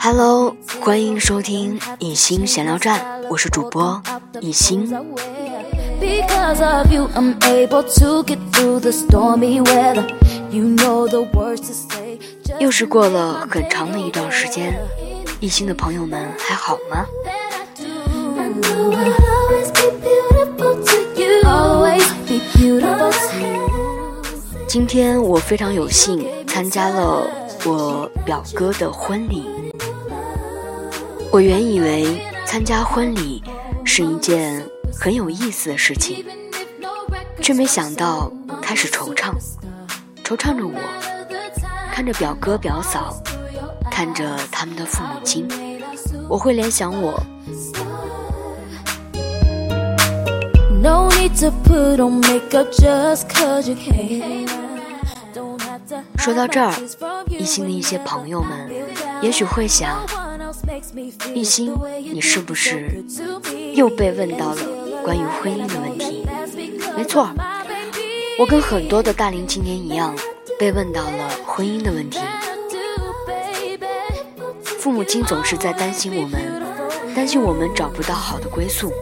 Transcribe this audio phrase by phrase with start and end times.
[0.00, 4.02] Hello，欢迎收听一心闲聊站，我是主播
[4.40, 4.92] 一心。
[12.58, 14.74] 又是过了很长的一段时间，
[15.38, 17.06] 一心的朋友们还好吗？
[24.66, 27.26] 今天我非常有幸参加了
[27.64, 29.44] 我表哥的婚礼。
[31.30, 33.42] 我原以为参加婚礼
[33.84, 36.24] 是一件很有意思的事情，
[37.40, 39.32] 却没想到开始惆怅，
[40.24, 40.74] 惆怅着我，
[41.92, 43.22] 看着表哥表嫂，
[43.90, 45.46] 看着他们的父母亲，
[46.28, 47.22] 我会联想我。
[56.20, 56.70] 说到这儿，
[57.28, 58.70] 一心的一些朋友们
[59.22, 60.04] 也许会想：
[61.34, 61.74] 一心，
[62.12, 63.02] 你是不是
[63.74, 64.58] 又被问到了
[65.02, 66.26] 关于婚姻的问题？
[66.94, 67.30] 没错，
[68.38, 70.14] 我跟很多的大龄青年一样，
[70.58, 72.20] 被问到了婚姻的问题。
[74.62, 76.62] 父母亲总是在担心我们，
[77.14, 78.92] 担心我们找不到好的归宿。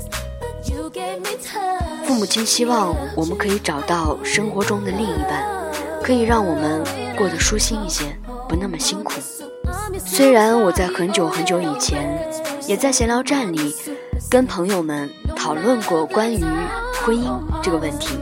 [2.05, 5.45] 父母亲希望我们可以找到生活中的另一半，
[6.09, 6.83] 可以让我们
[7.19, 8.05] 过得舒心一些，
[8.49, 9.13] 不那么辛苦。
[9.99, 12.19] 虽然我在很久很久以前，
[12.67, 13.77] 也在闲聊站里
[14.31, 16.43] 跟朋友们讨论过关于
[17.05, 17.31] 婚姻
[17.63, 18.19] 这个问题，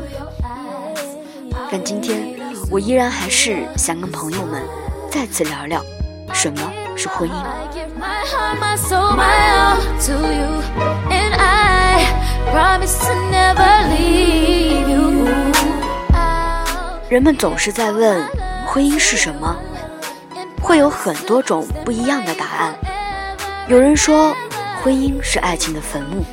[1.70, 2.34] 但今天
[2.72, 4.60] 我依然还是想跟朋友们
[5.08, 5.80] 再次聊聊
[6.32, 7.34] 什么是婚姻。
[17.08, 18.20] 人们总是在问
[18.66, 19.56] 婚姻是什么，
[20.60, 22.74] 会有很多种不一样的答案。
[23.68, 24.34] 有人说
[24.82, 26.24] 婚姻是爱情的坟墓，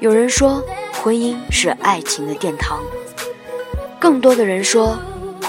[0.00, 0.62] 有人说
[1.02, 2.78] 婚姻是爱情的殿堂，
[3.98, 4.98] 更多的人说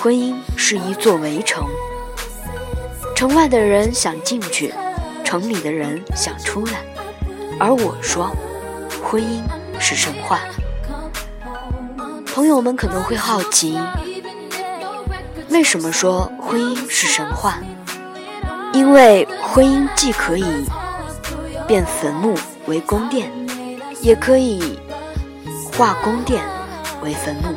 [0.01, 1.65] 婚姻是一座围城，
[3.15, 4.73] 城外的人想进去，
[5.25, 6.79] 城里的人想出来，
[7.59, 8.31] 而我说
[9.03, 9.41] 婚姻。
[9.79, 10.39] 是神话。
[12.25, 13.77] 朋友们可能会好奇，
[15.53, 17.59] 为什么说婚姻是神话？
[18.73, 20.43] 因为婚姻既可以
[21.67, 23.31] 变坟墓为宫殿，
[24.01, 24.79] 也可以
[25.71, 26.43] 化宫殿
[27.03, 27.53] 为坟墓。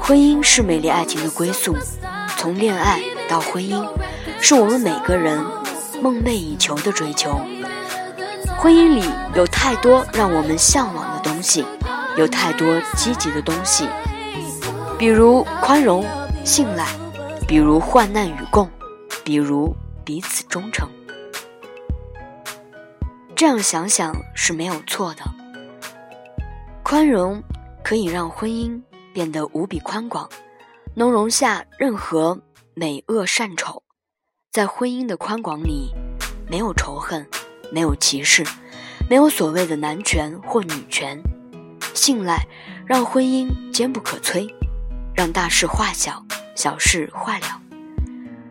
[0.00, 1.76] 婚姻是美丽爱情的归宿，
[2.38, 2.98] 从恋爱
[3.28, 3.86] 到婚姻，
[4.40, 5.44] 是我们每个人
[6.00, 7.38] 梦寐以求的追求。
[8.56, 9.04] 婚姻里
[9.34, 11.66] 有太多让我们向往的东西，
[12.16, 13.86] 有太多积极的东西，
[14.98, 16.06] 比如宽容、
[16.48, 16.88] 信赖，
[17.46, 18.70] 比如患难与共，
[19.22, 20.88] 比如彼此忠诚。
[23.36, 25.22] 这样想想是没有错的。
[26.82, 27.42] 宽容
[27.84, 28.80] 可以让婚姻
[29.12, 30.26] 变得无比宽广，
[30.94, 32.40] 能容下任何
[32.72, 33.82] 美恶善丑。
[34.50, 35.94] 在婚姻的宽广里，
[36.50, 37.28] 没有仇恨。
[37.70, 38.42] 没有歧视，
[39.10, 41.20] 没有所谓的男权或女权，
[41.92, 42.46] 信赖
[42.86, 44.48] 让婚姻坚不可摧，
[45.14, 46.24] 让大事化小，
[46.58, 47.46] 小事化了，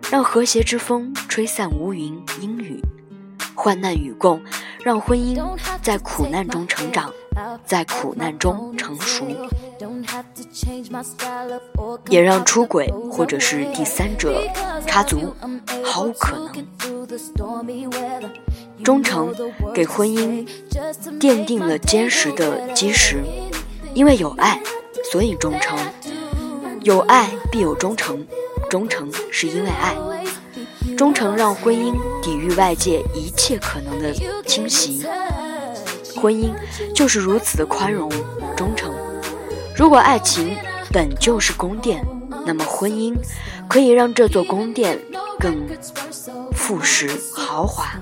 [0.09, 2.81] 让和谐之风吹散乌云阴雨，
[3.53, 4.41] 患难与共，
[4.81, 5.37] 让婚姻
[5.81, 7.11] 在苦难中成长，
[7.65, 9.27] 在苦难中成熟，
[12.07, 14.41] 也让出轨或者是第三者
[14.85, 15.35] 插足
[15.83, 16.49] 毫无可能。
[18.85, 19.35] 忠诚
[19.73, 20.47] 给婚姻
[21.19, 23.21] 奠定了坚实的基石，
[23.93, 24.61] 因为有爱，
[25.11, 25.77] 所以忠诚。
[26.81, 28.25] 有爱必有忠诚，
[28.69, 29.95] 忠诚是因为爱。
[30.97, 34.13] 忠诚让婚姻抵御外界一切可能的
[34.45, 35.05] 侵袭。
[36.15, 36.49] 婚姻
[36.95, 38.09] 就是如此的宽容、
[38.55, 38.93] 忠诚。
[39.75, 40.55] 如果爱情
[40.91, 42.03] 本就是宫殿，
[42.45, 43.13] 那么婚姻
[43.67, 44.99] 可以让这座宫殿
[45.39, 45.67] 更
[46.53, 47.99] 富实豪华。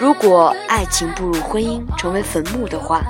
[0.00, 3.02] 如果爱情步入婚姻成为坟墓的话，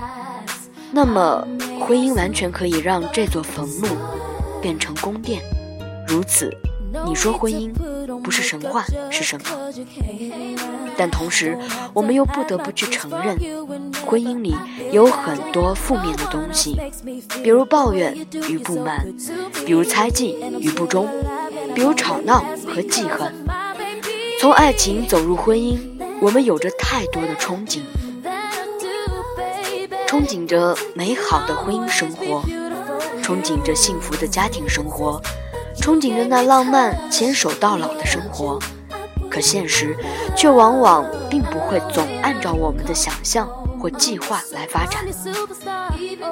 [0.92, 1.46] 那么
[1.80, 3.86] 婚姻完全可以让这座坟墓
[4.66, 5.40] 变成宫殿。
[6.08, 6.52] 如此，
[7.06, 7.72] 你说婚姻
[8.20, 9.46] 不是神话是什么？
[10.96, 11.56] 但同时，
[11.94, 13.38] 我们又不得不去承认，
[14.04, 14.56] 婚姻里
[14.90, 16.76] 有很多负面的东西，
[17.44, 18.12] 比如抱怨
[18.48, 19.06] 与不满，
[19.64, 21.06] 比如猜忌与不忠，
[21.72, 23.32] 比如吵闹和记恨。
[24.40, 25.78] 从爱情走入婚姻。
[26.20, 27.82] 我们有着太多的憧憬，
[30.08, 32.42] 憧憬着美好的婚姻生活，
[33.26, 35.20] 憧憬着幸福的家庭生活，
[35.80, 38.56] 憧憬着那浪漫牵手到老的生活，
[39.28, 39.96] 可现实
[40.36, 43.48] 却往往并不会总按照我们的想象
[43.80, 45.04] 或计划来发展。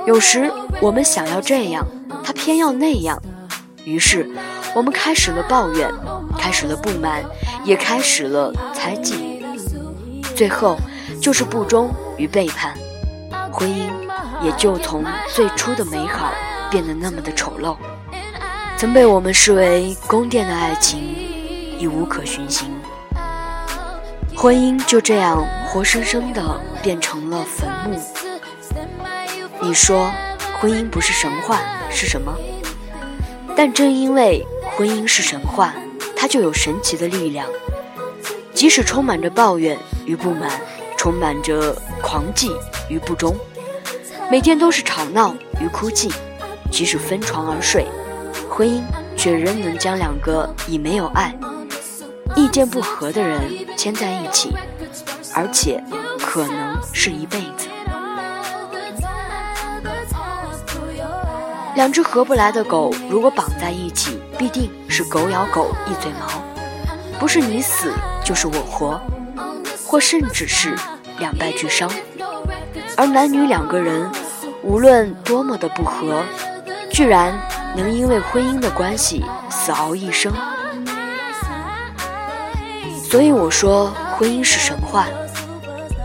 [0.07, 0.49] 有时
[0.81, 1.85] 我们想要这样，
[2.23, 3.21] 他偏要那样，
[3.85, 4.31] 于是
[4.73, 5.93] 我们开始了抱怨，
[6.39, 7.25] 开始了不满，
[7.65, 9.45] 也开始了猜忌，
[10.37, 10.77] 最后
[11.21, 12.73] 就是不忠与背叛，
[13.51, 13.91] 婚姻
[14.45, 15.05] 也就从
[15.35, 16.33] 最初的美好
[16.75, 17.77] 变得那么的丑陋。
[18.77, 20.99] 曾被我们视为宫殿的爱情，
[21.79, 22.69] 已无可寻形。
[24.35, 27.97] 婚姻就这样活生生的变成了坟墓。
[29.61, 30.11] 你说，
[30.61, 32.37] 婚姻不是神话是什么？
[33.55, 34.45] 但正因为
[34.77, 35.73] 婚姻是神话，
[36.17, 37.47] 它就有神奇的力量。
[38.53, 40.51] 即使充满着抱怨与不满，
[40.97, 42.51] 充满着狂忌
[42.89, 43.37] 与不忠，
[44.29, 46.13] 每天都是吵闹与哭泣，
[46.75, 47.87] 即使分床而睡。
[48.51, 48.83] 婚姻
[49.17, 51.33] 却仍能将两个已没有爱、
[52.35, 53.41] 意见不合的人
[53.77, 54.53] 牵在一起，
[55.33, 55.81] 而且
[56.19, 57.69] 可能是一辈子。
[61.77, 66.43] 两只合不来的狗如果绑在一起，必定是狗咬狗一嘴毛，
[67.21, 67.93] 不是你死
[68.25, 69.01] 就是我活，
[69.87, 70.75] 或甚至是
[71.21, 71.89] 两败俱伤。
[72.97, 74.11] 而男女两个人，
[74.63, 76.23] 无论多么的不和，
[76.95, 77.37] 居然。
[77.77, 80.33] 能因为婚姻的关系死熬一生，
[83.03, 85.09] 所以我说婚姻是神话，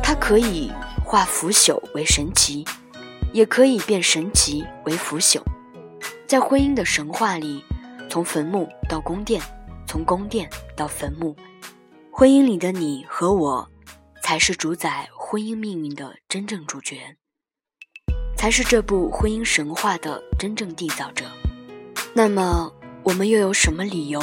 [0.01, 0.71] 它可以
[1.05, 2.65] 化腐朽为神奇，
[3.31, 5.39] 也可以变神奇为腐朽。
[6.25, 7.63] 在婚姻的神话里，
[8.09, 9.39] 从坟墓到宫殿，
[9.85, 11.35] 从宫殿到坟墓，
[12.09, 13.69] 婚姻里的你和我，
[14.23, 16.97] 才是主宰婚姻命运的真正主角，
[18.39, 21.25] 才是这部婚姻神话的真正缔造者。
[22.13, 22.71] 那么，
[23.03, 24.21] 我们又有什么理由，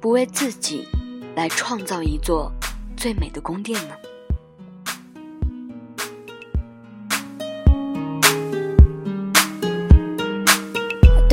[0.00, 0.88] 不为自己
[1.36, 2.50] 来创造一座
[2.96, 3.94] 最美的宫殿呢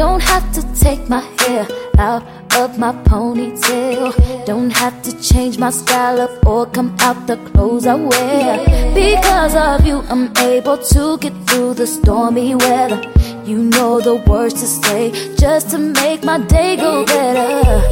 [0.01, 1.67] ？Don't have to take my hair
[1.99, 2.23] out
[2.59, 4.13] of my ponytail.
[4.45, 8.61] Don't have to change my style up or come out the clothes I wear.
[8.95, 13.01] Because of you, I'm able to get through the stormy weather.
[13.45, 17.83] You know the words to say just to make my day go better.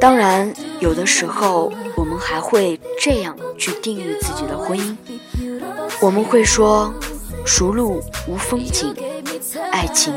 [0.00, 4.96] 当然，有的时候我们还会这样去定义自己的婚姻。
[6.00, 6.92] 我们会说，
[7.44, 8.92] 熟路无风景，
[9.71, 10.13] 爱情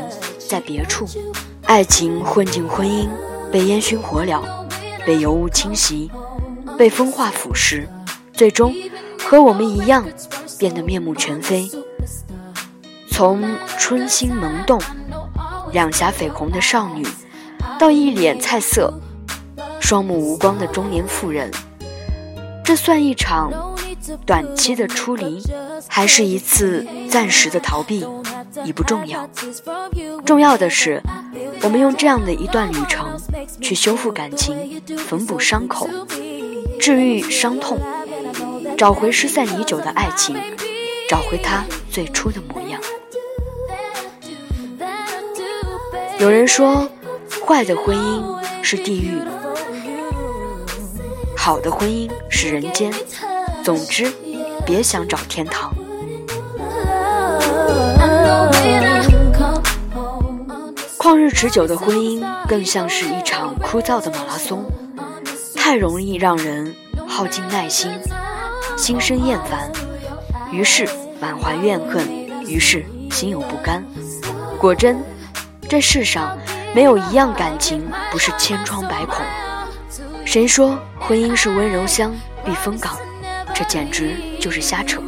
[0.49, 1.07] 在别处。
[1.63, 3.07] 爱情混进婚姻，
[3.51, 4.41] 被烟熏火燎，
[5.05, 6.11] 被油污侵袭，
[6.77, 7.87] 被风化腐蚀，
[8.33, 8.73] 最终
[9.19, 10.05] 和我们一样，
[10.59, 11.69] 变得面目全非。
[13.09, 13.43] 从
[13.77, 14.81] 春心萌动、
[15.71, 17.05] 两颊绯红的少女，
[17.79, 18.93] 到一脸菜色、
[19.79, 21.51] 双目无光的中年妇人，
[22.65, 23.51] 这算一场
[24.25, 25.41] 短期的出离，
[25.87, 28.05] 还是一次暂时的逃避，
[28.63, 29.29] 已不重要。
[30.25, 31.01] 重要的是，
[31.61, 33.19] 我们用这样的一段旅程，
[33.59, 35.89] 去修复感情、缝补伤口、
[36.79, 37.79] 治愈伤痛，
[38.77, 40.35] 找回失散已久的爱情，
[41.09, 42.79] 找回它最初的模样。
[46.19, 46.89] 有人说，
[47.47, 48.23] 坏的婚姻
[48.61, 49.17] 是地狱，
[51.35, 52.93] 好的婚姻是人间。
[53.63, 54.11] 总之，
[54.65, 55.73] 别想找天堂。
[61.33, 64.63] 持久的婚姻，更像是一场枯燥的马拉松，
[65.55, 66.75] 太容易让人
[67.07, 67.91] 耗尽耐心，
[68.77, 69.71] 心生厌烦，
[70.51, 70.87] 于是
[71.19, 72.07] 满怀怨恨，
[72.45, 73.83] 于是心有不甘。
[74.59, 74.97] 果真。
[75.69, 76.37] 这世上
[76.75, 79.25] 没有一样感情不是千疮百孔。
[80.25, 82.97] 谁说婚姻是温柔乡避风港？
[83.53, 85.01] 这简直就是瞎扯。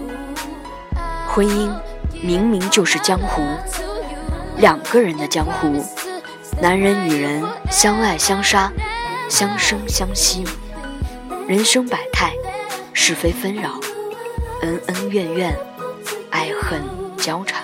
[1.27, 1.69] 婚姻
[2.21, 3.41] 明明就是江湖，
[4.55, 5.83] 两个人的江湖，
[6.61, 8.71] 男人女人相爱相杀，
[9.29, 10.45] 相生相惜，
[11.47, 12.33] 人生百态，
[12.93, 13.79] 是非纷扰，
[14.61, 15.57] 恩恩怨怨，
[16.29, 16.81] 爱恨
[17.17, 17.61] 交缠。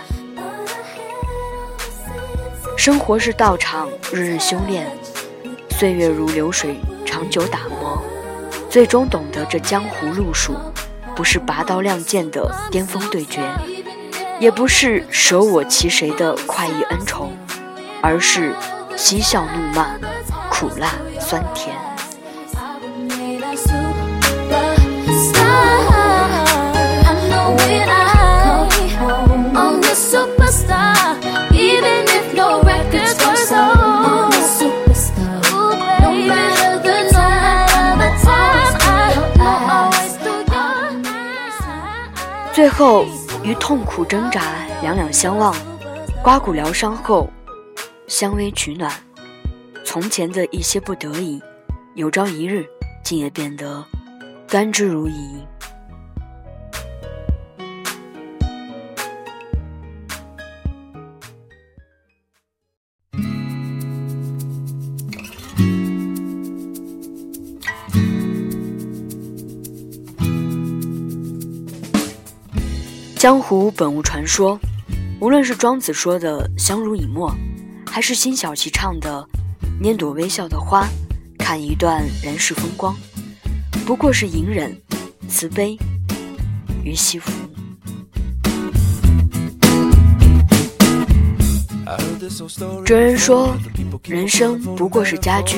[2.78, 4.86] 生活是道场，日日修炼，
[5.72, 8.04] 岁月如流水，长久打磨，
[8.70, 10.56] 最终懂得这江湖路数，
[11.16, 13.42] 不是拔刀亮剑的巅峰对决，
[14.40, 17.32] 也不是舍我其谁的快意恩仇，
[18.02, 18.54] 而是
[19.02, 19.88] 嬉笑怒骂，
[20.52, 20.90] 苦辣
[21.22, 21.74] 酸甜。
[42.54, 43.06] 最后，
[43.42, 44.42] 于痛苦挣扎，
[44.82, 45.56] 两两相望，
[46.22, 47.30] 刮骨疗伤后
[48.10, 48.92] 相偎取暖。
[49.86, 51.40] 从前的一些不得已，
[51.94, 52.66] 有朝一日
[53.04, 53.86] 竟也变得
[54.48, 55.46] 甘之如饴。
[73.16, 74.60] 江湖本无传说，
[75.20, 77.32] 无论是庄子说的相濡以沫，
[77.92, 79.28] 还是辛晓琪唱的
[79.82, 80.88] 拈朵微笑的花，
[81.38, 82.96] 看一段人世风光，
[83.86, 84.80] 不过是隐忍、
[85.28, 85.78] 慈悲
[86.84, 87.32] 与惜福。
[92.86, 93.56] 哲人说，
[94.04, 95.58] 人生不过是家居，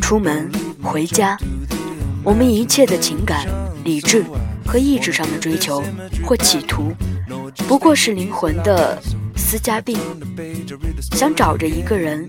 [0.00, 0.50] 出门
[0.82, 1.36] 回家，
[2.22, 3.46] 我们一切的情感、
[3.84, 4.24] 理智。
[4.66, 5.84] 和意志上的追求
[6.24, 6.90] 或企图，
[7.68, 8.98] 不过是灵魂的
[9.54, 9.96] 私家病。
[11.12, 12.26] 想找着一个人、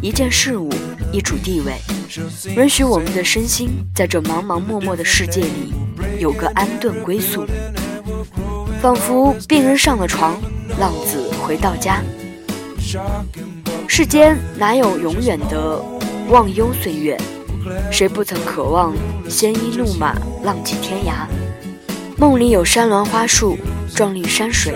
[0.00, 0.72] 一件事物、
[1.12, 1.74] 一处地位，
[2.54, 5.72] 允许我们的身心在这茫茫漠漠的世界里
[6.20, 7.44] 有个安顿归宿，
[8.80, 10.40] 仿佛病人上了床，
[10.78, 12.00] 浪子回到家。
[13.88, 15.82] 世间哪有永远的
[16.28, 17.18] 忘忧岁月？
[17.90, 18.94] 谁不曾渴望
[19.28, 21.26] 鲜衣怒马，浪迹天涯？
[22.16, 23.58] 梦里有山峦花树，
[23.96, 24.74] 壮丽山水，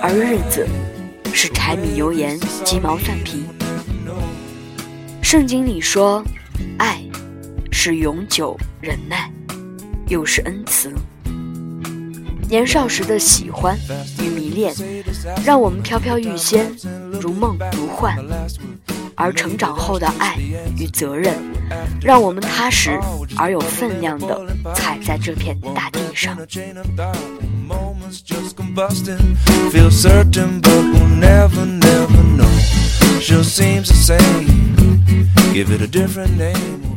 [0.00, 0.66] 而日子
[1.36, 3.44] 是柴米油盐鸡毛蒜皮。
[5.20, 6.24] 圣经里说，
[6.78, 7.02] 爱
[7.72, 9.28] 是永久忍耐，
[10.06, 10.94] 又是恩慈。
[12.48, 13.76] 年少时的喜欢
[14.20, 14.72] 与迷恋，
[15.44, 16.72] 让我们飘飘欲仙，
[17.20, 18.14] 如梦如幻；
[19.16, 20.36] 而成长后的爱
[20.78, 21.34] 与责任，
[22.00, 22.96] 让我们踏实
[23.36, 24.40] 而有分量的
[24.72, 26.38] 踩在这片大地上。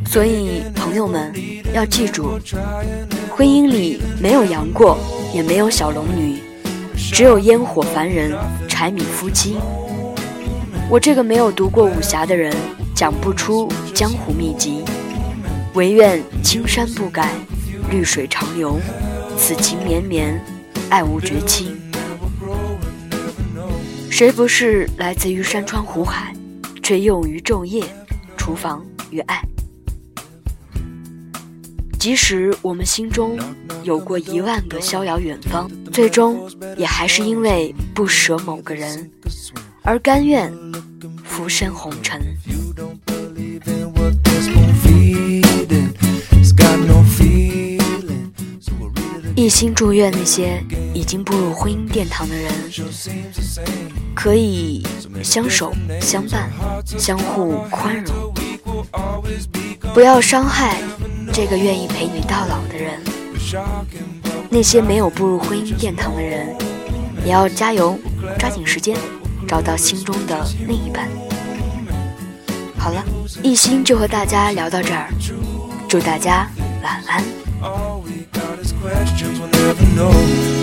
[0.06, 1.32] 所以，朋友们
[1.72, 2.38] 要记住，
[3.30, 4.98] 婚姻里没有杨过。
[5.34, 6.38] 也没有小龙女，
[6.96, 8.34] 只有烟火凡人、
[8.66, 9.58] 柴米夫妻。
[10.88, 12.50] 我这个没有读过武侠的人，
[12.94, 14.82] 讲不出江湖秘籍，
[15.74, 17.30] 唯愿青山不改，
[17.90, 18.80] 绿水长流，
[19.36, 20.42] 此情绵绵，
[20.90, 21.76] 爱无绝期。
[24.10, 26.34] 谁不是来自于山川湖海，
[26.82, 27.84] 却用于昼夜、
[28.36, 29.42] 厨房与爱？
[31.98, 33.38] 即使我们心中
[33.82, 39.10] 有过一万个逍遥远方，最终也还是因为不舍某个人，
[39.82, 40.50] 而甘愿
[41.24, 42.20] 浮生红尘。
[49.48, 50.62] 一心祝愿那些
[50.92, 52.52] 已经步入婚姻殿堂的人，
[54.14, 54.86] 可以
[55.24, 56.50] 相守相伴，
[56.84, 58.34] 相互宽容，
[59.94, 60.76] 不要伤害。
[61.32, 63.00] 这个愿意陪你到老的人，
[64.50, 66.54] 那些没有步入婚姻殿堂的人，
[67.24, 67.98] 也要加油，
[68.38, 68.98] 抓紧时间，
[69.46, 71.08] 找到心中的另一半。
[72.76, 73.02] 好了，
[73.42, 75.08] 一心就和大家聊到这儿，
[75.88, 76.46] 祝大家
[76.82, 77.24] 晚安。
[79.98, 80.57] know.